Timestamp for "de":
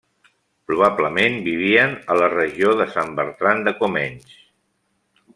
2.79-2.87, 3.67-3.75